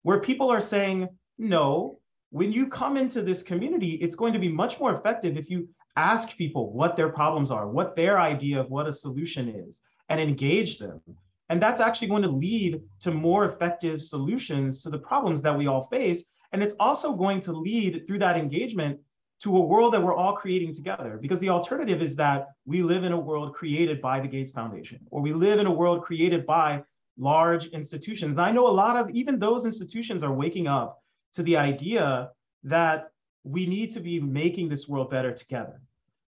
[0.03, 1.99] where people are saying, no,
[2.29, 5.67] when you come into this community, it's going to be much more effective if you
[5.95, 10.19] ask people what their problems are, what their idea of what a solution is, and
[10.19, 11.01] engage them.
[11.49, 15.67] And that's actually going to lead to more effective solutions to the problems that we
[15.67, 16.31] all face.
[16.51, 18.99] And it's also going to lead through that engagement
[19.41, 21.19] to a world that we're all creating together.
[21.21, 24.99] Because the alternative is that we live in a world created by the Gates Foundation,
[25.11, 26.81] or we live in a world created by
[27.17, 28.31] large institutions.
[28.31, 31.03] And I know a lot of even those institutions are waking up
[31.35, 32.29] to the idea
[32.63, 33.09] that
[33.43, 35.81] we need to be making this world better together.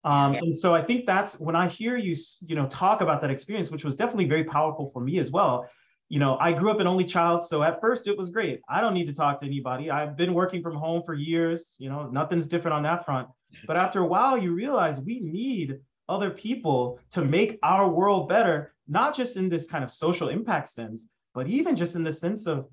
[0.05, 3.31] Um, and so I think that's when I hear you, you know, talk about that
[3.31, 5.69] experience, which was definitely very powerful for me as well.
[6.09, 8.59] You know, I grew up an only child, so at first it was great.
[8.69, 9.89] I don't need to talk to anybody.
[9.89, 11.75] I've been working from home for years.
[11.79, 13.29] You know, nothing's different on that front.
[13.65, 18.73] But after a while, you realize we need other people to make our world better,
[18.87, 22.45] not just in this kind of social impact sense, but even just in the sense
[22.45, 22.67] of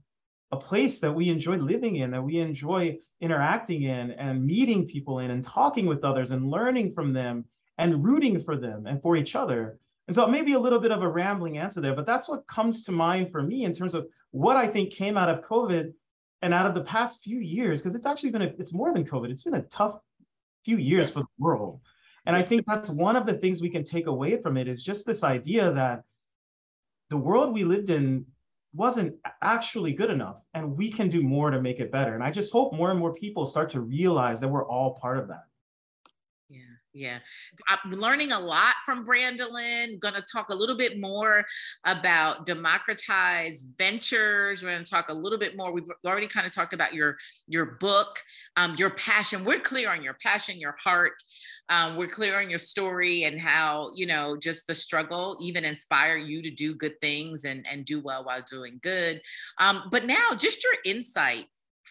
[0.52, 5.20] a place that we enjoy living in, that we enjoy interacting in and meeting people
[5.20, 7.44] in and talking with others and learning from them
[7.78, 9.78] and rooting for them and for each other.
[10.08, 12.28] And so it may be a little bit of a rambling answer there, but that's
[12.28, 15.44] what comes to mind for me in terms of what I think came out of
[15.44, 15.92] COVID
[16.42, 19.04] and out of the past few years, because it's actually been, a, it's more than
[19.04, 20.00] COVID, it's been a tough
[20.64, 21.80] few years for the world.
[22.26, 24.82] And I think that's one of the things we can take away from it is
[24.82, 26.02] just this idea that
[27.08, 28.26] the world we lived in
[28.74, 32.30] wasn't actually good enough and we can do more to make it better and i
[32.30, 35.44] just hope more and more people start to realize that we're all part of that
[36.50, 36.58] yeah.
[36.92, 37.18] Yeah.
[37.68, 40.00] I'm learning a lot from Brandolyn.
[40.00, 41.44] Going to talk a little bit more
[41.84, 44.62] about democratized ventures.
[44.62, 45.72] We're going to talk a little bit more.
[45.72, 48.18] We've already kind of talked about your your book,
[48.56, 49.44] um, your passion.
[49.44, 51.12] We're clear on your passion, your heart.
[51.70, 56.16] Um, we're clear on your story and how you know just the struggle even inspire
[56.16, 59.22] you to do good things and and do well while doing good.
[59.58, 61.46] Um, but now, just your insight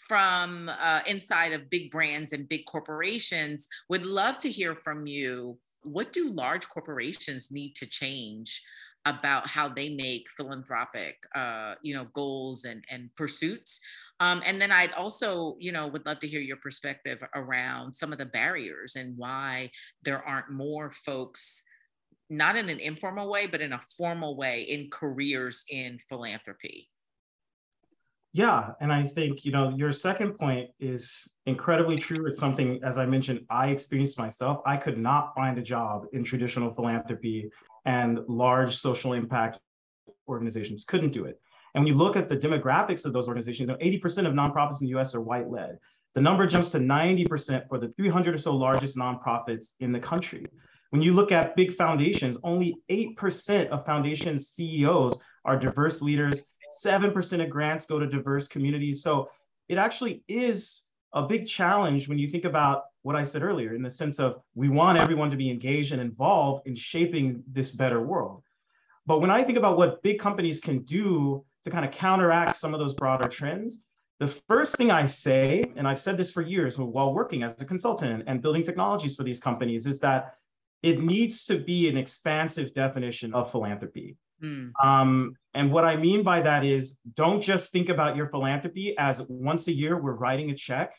[0.07, 3.67] from uh, inside of big brands and big corporations.
[3.89, 5.57] Would love to hear from you.
[5.83, 8.61] What do large corporations need to change
[9.05, 13.79] about how they make philanthropic, uh, you know, goals and and pursuits?
[14.19, 18.11] Um, and then I'd also, you know, would love to hear your perspective around some
[18.11, 19.71] of the barriers and why
[20.03, 21.63] there aren't more folks
[22.29, 26.89] not in an informal way, but in a formal way in careers in philanthropy.
[28.31, 32.27] Yeah, and I think you know your second point is incredibly true.
[32.27, 34.61] It's something, as I mentioned, I experienced myself.
[34.67, 37.49] I could not find a job in traditional philanthropy
[37.85, 39.57] and large social impact
[40.27, 40.85] organizations.
[40.85, 41.41] Couldn't do it.
[41.73, 44.91] And when you look at the demographics of those organizations, 80% of nonprofits in the
[44.91, 45.13] U.S.
[45.15, 45.77] are white-led.
[46.15, 50.45] The number jumps to 90% for the 300 or so largest nonprofits in the country.
[50.89, 57.43] When you look at big foundations, only 8% of foundation CEOs are diverse leaders 7%
[57.43, 59.01] of grants go to diverse communities.
[59.01, 59.29] So
[59.67, 63.81] it actually is a big challenge when you think about what I said earlier, in
[63.81, 68.01] the sense of we want everyone to be engaged and involved in shaping this better
[68.01, 68.43] world.
[69.05, 72.73] But when I think about what big companies can do to kind of counteract some
[72.73, 73.83] of those broader trends,
[74.19, 77.65] the first thing I say, and I've said this for years while working as a
[77.65, 80.35] consultant and building technologies for these companies, is that
[80.83, 84.17] it needs to be an expansive definition of philanthropy.
[84.43, 84.71] Mm.
[84.81, 89.21] Um, and what I mean by that is don't just think about your philanthropy as
[89.27, 90.95] once a year we're writing a check.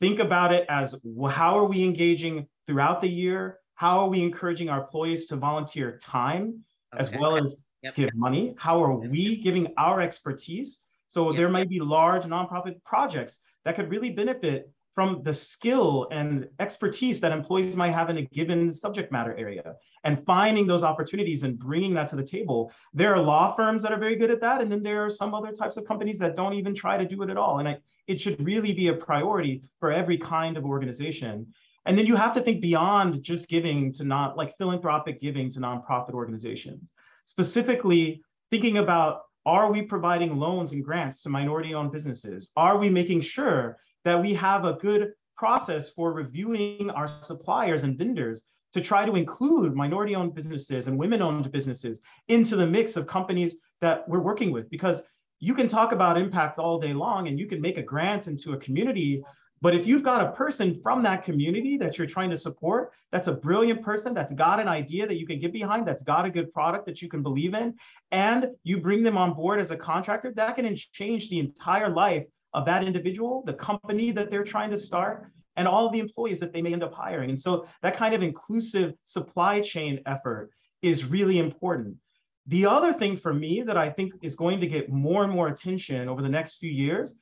[0.00, 0.94] Think about it as
[1.30, 3.58] how are we engaging throughout the year?
[3.74, 6.64] How are we encouraging our employees to volunteer time
[6.94, 7.00] okay.
[7.00, 7.94] as well as yep.
[7.94, 8.54] give money?
[8.58, 10.82] How are we giving our expertise?
[11.08, 11.38] So yep.
[11.38, 17.20] there might be large nonprofit projects that could really benefit from the skill and expertise
[17.20, 19.74] that employees might have in a given subject matter area
[20.04, 22.72] and finding those opportunities and bringing that to the table.
[22.94, 24.62] There are law firms that are very good at that.
[24.62, 27.22] And then there are some other types of companies that don't even try to do
[27.22, 27.58] it at all.
[27.58, 31.52] And I, it should really be a priority for every kind of organization.
[31.84, 35.60] And then you have to think beyond just giving to not like philanthropic giving to
[35.60, 36.88] nonprofit organizations,
[37.26, 42.50] specifically thinking about Are we providing loans and grants to minority owned businesses?
[42.56, 47.96] Are we making sure that we have a good process for reviewing our suppliers and
[47.96, 52.96] vendors to try to include minority owned businesses and women owned businesses into the mix
[52.96, 54.68] of companies that we're working with?
[54.68, 55.04] Because
[55.38, 58.54] you can talk about impact all day long and you can make a grant into
[58.54, 59.22] a community
[59.62, 63.26] but if you've got a person from that community that you're trying to support, that's
[63.26, 66.30] a brilliant person that's got an idea that you can get behind, that's got a
[66.30, 67.74] good product that you can believe in,
[68.10, 72.24] and you bring them on board as a contractor, that can change the entire life
[72.52, 76.52] of that individual, the company that they're trying to start, and all the employees that
[76.52, 77.30] they may end up hiring.
[77.30, 80.50] And so that kind of inclusive supply chain effort
[80.82, 81.96] is really important.
[82.46, 85.48] The other thing for me that I think is going to get more and more
[85.48, 87.14] attention over the next few years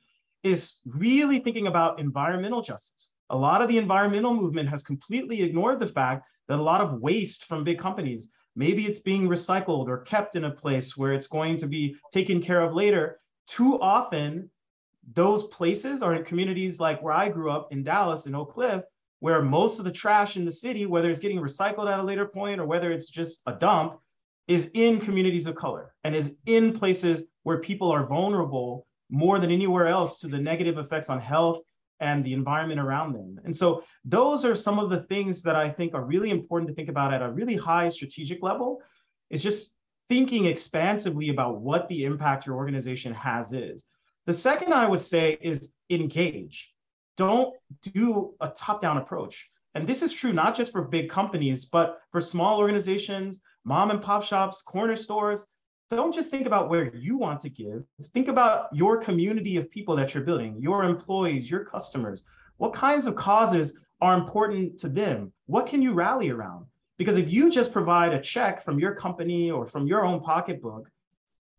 [0.45, 3.09] is really thinking about environmental justice.
[3.31, 7.01] A lot of the environmental movement has completely ignored the fact that a lot of
[7.01, 11.25] waste from big companies, maybe it's being recycled or kept in a place where it's
[11.25, 13.19] going to be taken care of later.
[13.47, 14.51] Too often,
[15.13, 18.83] those places are in communities like where I grew up in Dallas, in Oak Cliff,
[19.21, 22.27] where most of the trash in the city, whether it's getting recycled at a later
[22.27, 23.99] point or whether it's just a dump,
[24.47, 29.51] is in communities of color and is in places where people are vulnerable more than
[29.51, 31.59] anywhere else to the negative effects on health
[31.99, 33.39] and the environment around them.
[33.45, 36.75] And so those are some of the things that I think are really important to
[36.75, 38.81] think about at a really high strategic level
[39.29, 39.73] is just
[40.09, 43.85] thinking expansively about what the impact your organization has is.
[44.25, 46.73] The second I would say is engage.
[47.17, 49.49] Don't do a top-down approach.
[49.73, 54.01] And this is true not just for big companies, but for small organizations, mom and
[54.01, 55.47] pop shops, corner stores,
[55.89, 57.83] don't just think about where you want to give.
[58.13, 62.23] Think about your community of people that you're building, your employees, your customers.
[62.57, 65.31] What kinds of causes are important to them?
[65.45, 66.65] What can you rally around?
[66.97, 70.89] Because if you just provide a check from your company or from your own pocketbook,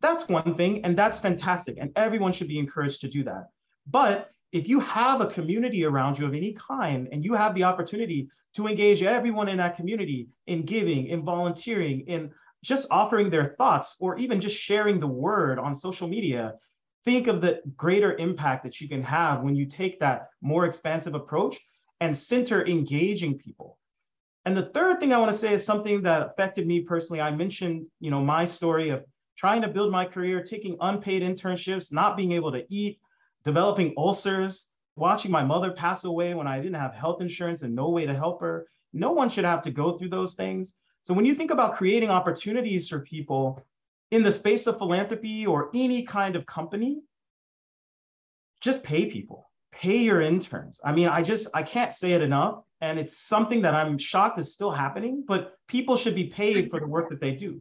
[0.01, 1.77] that's one thing, and that's fantastic.
[1.81, 3.49] And everyone should be encouraged to do that.
[3.87, 7.65] But if you have a community around you of any kind and you have the
[7.65, 12.31] opportunity to engage everyone in that community in giving, in volunteering, in
[12.63, 16.55] just offering their thoughts or even just sharing the word on social media,
[17.05, 21.15] think of the greater impact that you can have when you take that more expansive
[21.15, 21.59] approach
[22.01, 23.79] and center engaging people.
[24.45, 27.21] And the third thing I want to say is something that affected me personally.
[27.21, 29.05] I mentioned, you know, my story of
[29.37, 32.99] trying to build my career, taking unpaid internships, not being able to eat,
[33.45, 37.91] developing ulcers, watching my mother pass away when I didn't have health insurance and no
[37.91, 38.67] way to help her.
[38.93, 40.75] No one should have to go through those things.
[41.07, 43.65] So when you think about creating opportunities for people
[44.11, 46.99] in the space of philanthropy or any kind of company,
[48.61, 50.81] just pay people, pay your interns.
[50.85, 52.65] I mean, I just, I can't say it enough.
[52.81, 56.81] And it's something that I'm shocked is still happening, but people should be paid for
[56.81, 57.61] the work that they do.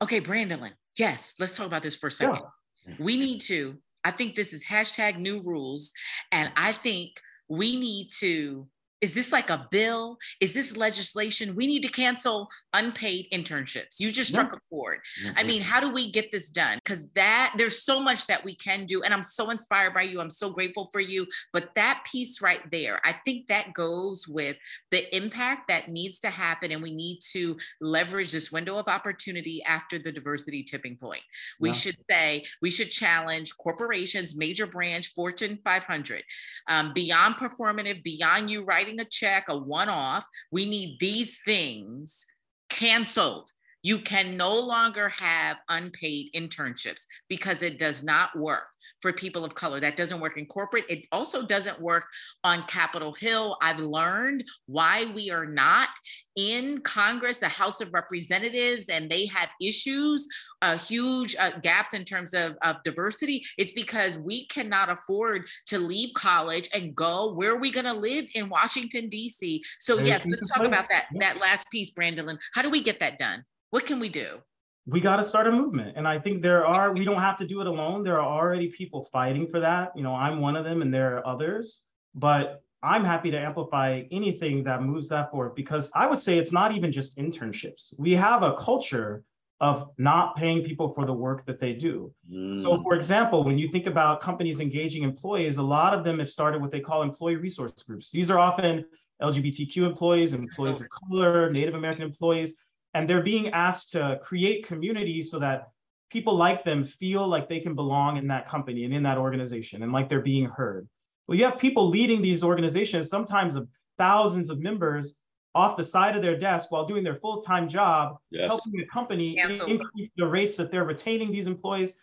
[0.00, 2.40] Okay, Brandon, yes, let's talk about this for a second.
[2.86, 2.94] Yeah.
[2.98, 5.92] We need to, I think this is hashtag new rules.
[6.32, 7.20] And I think
[7.50, 8.66] we need to
[9.00, 10.18] is this like a bill?
[10.40, 11.56] Is this legislation?
[11.56, 13.98] We need to cancel unpaid internships.
[13.98, 14.98] You just struck a chord.
[15.36, 16.78] I mean, how do we get this done?
[16.84, 19.02] Because that there's so much that we can do.
[19.02, 20.20] And I'm so inspired by you.
[20.20, 21.26] I'm so grateful for you.
[21.52, 24.56] But that piece right there, I think that goes with
[24.90, 26.70] the impact that needs to happen.
[26.70, 31.22] And we need to leverage this window of opportunity after the diversity tipping point.
[31.58, 36.22] We should say, we should challenge corporations, major branch, Fortune 500,
[36.68, 40.24] um, beyond performative, beyond you writing writing a check, a one off.
[40.50, 42.26] We need these things
[42.68, 43.50] canceled.
[43.82, 48.66] You can no longer have unpaid internships because it does not work
[49.00, 49.80] for people of color.
[49.80, 50.84] That doesn't work in corporate.
[50.88, 52.04] It also doesn't work
[52.44, 53.56] on Capitol Hill.
[53.62, 55.88] I've learned why we are not
[56.36, 60.26] in Congress, the House of Representatives, and they have issues,
[60.62, 63.44] uh, huge uh, gaps in terms of, of diversity.
[63.58, 67.32] It's because we cannot afford to leave college and go.
[67.32, 69.62] Where are we going to live in Washington, D.C.?
[69.78, 72.38] So, yes, let's talk about that, that last piece, Brandon.
[72.54, 73.44] How do we get that done?
[73.70, 74.40] What can we do?
[74.86, 75.96] we got to start a movement.
[75.96, 78.02] And I think there are, we don't have to do it alone.
[78.02, 79.92] There are already people fighting for that.
[79.94, 84.02] You know, I'm one of them and there are others, but I'm happy to amplify
[84.10, 87.94] anything that moves that forward because I would say it's not even just internships.
[87.98, 89.22] We have a culture
[89.60, 92.12] of not paying people for the work that they do.
[92.32, 92.60] Mm.
[92.60, 96.30] So, for example, when you think about companies engaging employees, a lot of them have
[96.30, 98.10] started what they call employee resource groups.
[98.10, 98.86] These are often
[99.20, 102.54] LGBTQ employees, employees of color, Native American employees
[102.94, 105.68] and they're being asked to create communities so that
[106.10, 109.82] people like them feel like they can belong in that company and in that organization
[109.82, 110.88] and like they're being heard.
[111.26, 113.68] Well, you have people leading these organizations, sometimes of
[113.98, 115.14] thousands of members,
[115.54, 118.46] off the side of their desk while doing their full-time job, yes.
[118.46, 119.66] helping the company Cancel.
[119.66, 121.94] increase the rates that they're retaining these employees,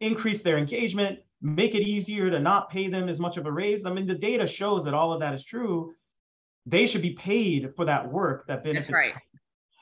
[0.00, 3.84] increase their engagement, make it easier to not pay them as much of a raise.
[3.84, 5.92] I mean, the data shows that all of that is true.
[6.64, 8.88] They should be paid for that work that benefits.
[8.88, 9.22] That's right.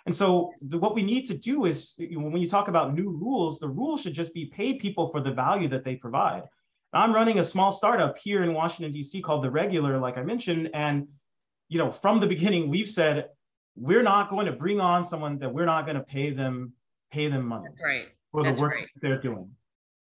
[0.07, 3.59] And so the, what we need to do is when you talk about new rules,
[3.59, 6.45] the rules should just be pay people for the value that they provide.
[6.93, 9.21] I'm running a small startup here in Washington, D.C.
[9.21, 10.71] called The Regular, like I mentioned.
[10.75, 11.07] And,
[11.69, 13.29] you know, from the beginning, we've said,
[13.77, 16.73] we're not going to bring on someone that we're not going to pay them,
[17.13, 18.09] pay them money right.
[18.33, 18.89] for the work right.
[19.01, 19.51] they're doing.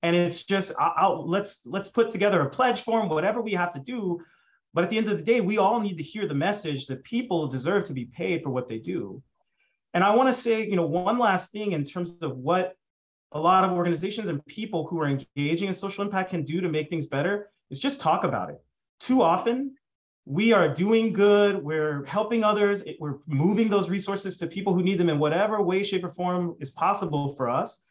[0.03, 3.71] And it's just, I'll, I'll, let's, let's put together a pledge form, whatever we have
[3.71, 4.21] to do.
[4.75, 7.03] But at the end of the day, we all need to hear the message that
[7.03, 9.23] people deserve to be paid for what they do.
[9.95, 12.75] And I want to say, you know, one last thing in terms of what
[13.31, 16.67] a lot of organizations and people who are engaging in social impact can do to
[16.67, 18.61] make things better is just talk about it.
[18.99, 19.75] Too often,
[20.25, 24.97] we are doing good, we're helping others, we're moving those resources to people who need
[24.97, 27.81] them in whatever way, shape, or form is possible for us.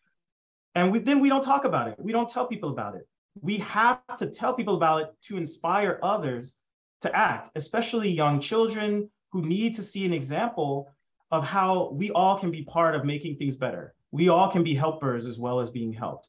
[0.74, 1.94] And we, then we don't talk about it.
[1.98, 3.09] We don't tell people about it.
[3.40, 6.55] We have to tell people about it to inspire others
[7.00, 10.90] to act, especially young children who need to see an example
[11.30, 13.94] of how we all can be part of making things better.
[14.12, 16.28] We all can be helpers as well as being helped.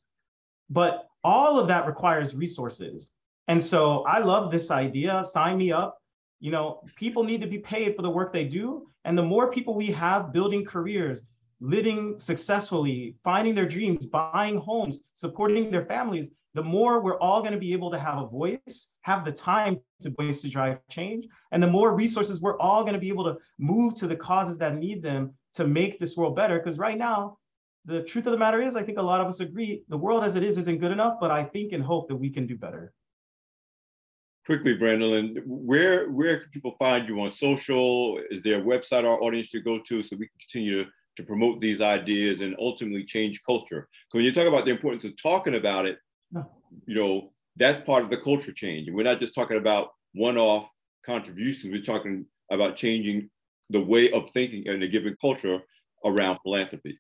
[0.70, 3.14] But all of that requires resources.
[3.48, 5.24] And so I love this idea.
[5.24, 6.02] Sign me up.
[6.40, 8.88] You know, people need to be paid for the work they do.
[9.06, 11.22] And the more people we have building careers,
[11.60, 17.52] living successfully, finding their dreams, buying homes, supporting their families, the more we're all going
[17.52, 21.28] to be able to have a voice, have the time to voice to drive change,
[21.52, 24.58] and the more resources we're all going to be able to move to the causes
[24.58, 26.58] that need them to make this world better.
[26.58, 27.38] Because right now,
[27.84, 30.24] the truth of the matter is, I think a lot of us agree the world
[30.24, 32.58] as it is isn't good enough, but I think and hope that we can do
[32.58, 32.94] better.
[34.46, 38.22] Quickly, Brandon, where where can people find you on social?
[38.32, 41.24] Is there a website our audience should go to so we can continue to, to
[41.24, 43.90] promote these ideas and ultimately change culture?
[44.08, 45.98] Because when you talk about the importance of talking about it,
[46.32, 46.50] no.
[46.86, 48.88] you know, that's part of the culture change.
[48.88, 50.70] And we're not just talking about one-off
[51.06, 53.30] contributions, we're talking about changing
[53.70, 55.60] the way of thinking in a given culture
[56.04, 57.00] around philanthropy.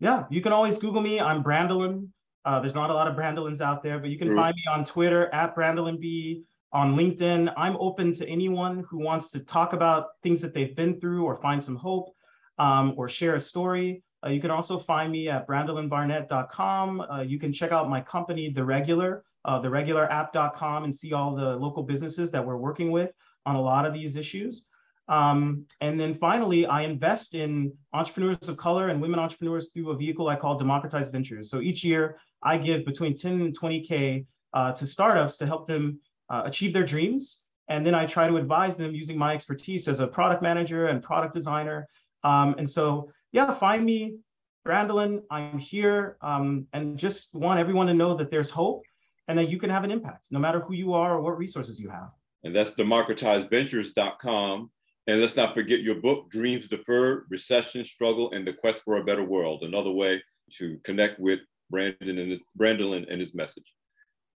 [0.00, 1.20] Yeah, you can always Google me.
[1.20, 2.08] I'm Brandolyn.
[2.44, 4.36] Uh, there's not a lot of Brandolyns out there, but you can True.
[4.36, 7.52] find me on Twitter at B on LinkedIn.
[7.56, 11.40] I'm open to anyone who wants to talk about things that they've been through or
[11.40, 12.14] find some hope
[12.58, 14.02] um, or share a story.
[14.24, 17.00] Uh, you can also find me at brandolynbarnett.com.
[17.00, 21.56] Uh, you can check out my company, The Regular, uh, theregularapp.com, and see all the
[21.56, 23.10] local businesses that we're working with
[23.44, 24.66] on a lot of these issues.
[25.08, 29.96] Um, and then finally, I invest in entrepreneurs of color and women entrepreneurs through a
[29.96, 31.50] vehicle I call Democratized Ventures.
[31.50, 36.00] So each year, I give between 10 and 20K uh, to startups to help them
[36.30, 37.42] uh, achieve their dreams.
[37.68, 41.02] And then I try to advise them using my expertise as a product manager and
[41.02, 41.88] product designer.
[42.22, 44.18] Um, and so yeah, find me,
[44.64, 45.22] Brandolyn.
[45.28, 48.84] I'm here um, and just want everyone to know that there's hope
[49.26, 51.80] and that you can have an impact no matter who you are or what resources
[51.80, 52.10] you have.
[52.44, 54.70] And that's democratizedventures.com.
[55.06, 59.04] And let's not forget your book, Dreams Deferred, Recession, Struggle, and the Quest for a
[59.04, 59.64] Better World.
[59.64, 60.22] Another way
[60.52, 63.74] to connect with Brandon and his, Brandolyn and his message.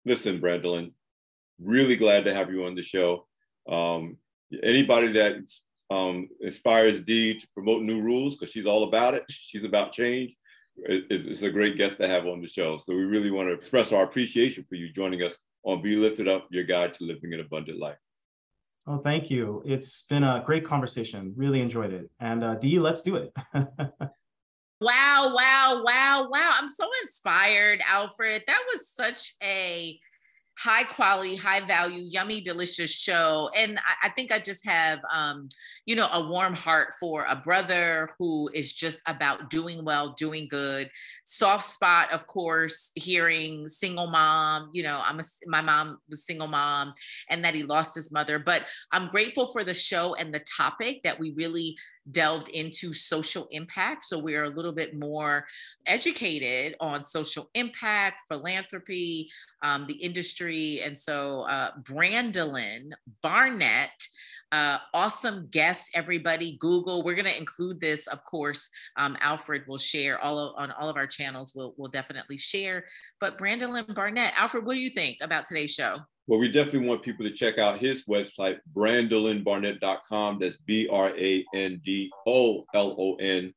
[0.05, 0.91] Listen, Brandolyn,
[1.61, 3.27] really glad to have you on the show.
[3.69, 4.17] Um,
[4.63, 9.23] anybody that's um, inspires Dee to promote new rules because she's all about it.
[9.29, 10.35] She's about change.
[10.77, 12.77] It's, it's, a great guest to have on the show.
[12.77, 16.27] So we really want to express our appreciation for you joining us on Be Lifted
[16.27, 17.97] Up, your guide to living an abundant life.
[18.85, 19.63] Oh, thank you.
[19.65, 21.33] It's been a great conversation.
[21.35, 22.09] Really enjoyed it.
[22.19, 23.33] And uh, Dee, let's do it.
[23.53, 26.51] wow, wow, wow, wow.
[26.53, 28.43] I'm so inspired, Alfred.
[28.47, 29.99] That was such a
[30.57, 33.49] high quality, high value, yummy, delicious show.
[33.55, 35.49] And I, I, think I just have, um,
[35.85, 40.47] you know, a warm heart for a brother who is just about doing well, doing
[40.49, 40.89] good.
[41.25, 46.47] Soft spot, of course, hearing single mom, you know, I'm a, my mom was single
[46.47, 46.93] mom
[47.29, 48.39] and that he lost his mother.
[48.39, 51.77] But I'm grateful for the show and the topic that we really
[52.11, 54.05] delved into social impact.
[54.05, 55.45] So we're a little bit more
[55.85, 59.29] educated on social impact, philanthropy,
[59.61, 60.81] um, the industry.
[60.81, 62.91] And so uh, Brandolyn
[63.21, 64.07] Barnett,
[64.51, 66.57] uh, awesome guest, everybody.
[66.59, 67.03] Google.
[67.03, 68.69] We're going to include this, of course.
[68.95, 71.53] Um, Alfred will share all of, on all of our channels.
[71.55, 72.85] We'll, we'll definitely share.
[73.19, 75.95] But Brandolyn Barnett, Alfred, what do you think about today's show?
[76.27, 80.39] Well, we definitely want people to check out his website, brandolynbarnett.com.
[80.39, 83.53] That's B R A N D O L O N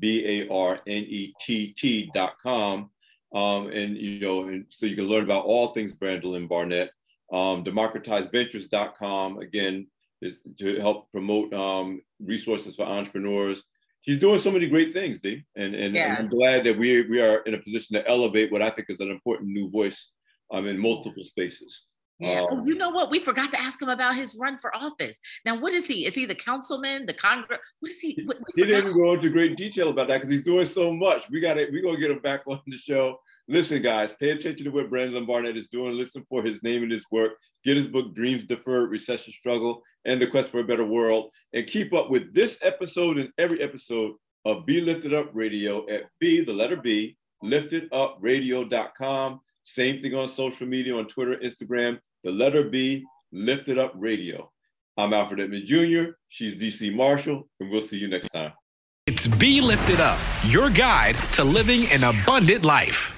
[0.00, 2.90] B A R N E T T.com.
[3.34, 6.90] Um, and, you know, and so you can learn about all things Brandolyn Barnett.
[7.32, 9.38] Um, democratizedventures.com.
[9.38, 9.86] Again,
[10.20, 13.64] is to help promote um, resources for entrepreneurs.
[14.00, 15.44] He's doing so many great things, D.
[15.56, 16.10] And, and, yeah.
[16.10, 18.88] and, I'm glad that we, we are in a position to elevate what I think
[18.90, 20.10] is an important new voice
[20.52, 21.86] um, in multiple spaces.
[22.18, 22.46] Yeah.
[22.50, 23.10] Um, you know what?
[23.10, 25.18] We forgot to ask him about his run for office.
[25.44, 26.04] Now, what is he?
[26.04, 27.60] Is he the councilman, the Congress?
[27.78, 28.20] What is he?
[28.24, 31.30] What, he didn't go into great detail about that because he's doing so much.
[31.30, 31.70] We got it.
[31.70, 33.20] We're gonna get him back on the show.
[33.50, 35.96] Listen, guys, pay attention to what Brandon Barnett is doing.
[35.96, 37.32] Listen for his name and his work.
[37.64, 41.30] Get his book, Dreams Deferred, Recession Struggle, and the Quest for a Better World.
[41.54, 44.12] And keep up with this episode and every episode
[44.44, 49.40] of Be Lifted Up Radio at B, the letter B, liftedupradio.com.
[49.62, 54.50] Same thing on social media on Twitter, Instagram, the letter B, Lifted Up Radio.
[54.98, 56.90] I'm Alfred Edmond Jr., she's Dee C.
[56.90, 58.52] Marshall, and we'll see you next time.
[59.06, 63.17] It's Be Lifted Up, your guide to living an abundant life.